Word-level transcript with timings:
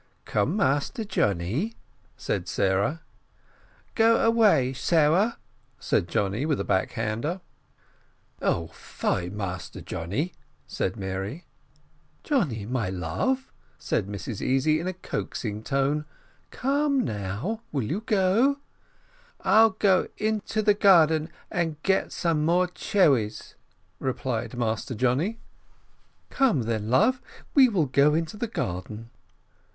"Come, 0.25 0.55
Master 0.57 1.03
Johnny," 1.05 1.75
said 2.17 2.47
Sarah. 2.47 3.01
"Go 3.93 4.17
away, 4.25 4.73
Sarah," 4.73 5.37
said 5.79 6.07
Johnny, 6.07 6.43
with 6.43 6.59
a 6.59 6.63
back 6.63 6.93
hander. 6.93 7.39
"Oh, 8.41 8.69
fie, 8.73 9.29
Master 9.29 9.79
Johnny!" 9.79 10.33
said 10.65 10.97
Mary. 10.97 11.45
"Johnny, 12.23 12.65
my 12.65 12.89
love," 12.89 13.51
said 13.77 14.07
Mrs 14.07 14.41
Easy, 14.41 14.79
in 14.79 14.87
a 14.87 14.93
coaxing 14.93 15.61
tone, 15.61 16.05
"come 16.49 17.05
now 17.05 17.61
will 17.71 17.83
you 17.85 18.01
go?" 18.07 18.57
"I'll 19.41 19.69
go 19.69 20.07
in 20.17 20.41
the 20.47 20.73
garden 20.73 21.29
and 21.51 21.79
get 21.83 22.11
some 22.11 22.43
more 22.43 22.65
cherries," 22.65 23.53
replied 23.99 24.57
Master 24.57 24.95
Johnny. 24.95 25.37
"Come, 26.31 26.63
then, 26.63 26.89
love, 26.89 27.21
we 27.53 27.69
will 27.69 27.85
go 27.85 28.15
into 28.15 28.35
the 28.35 28.47
garden." 28.47 29.11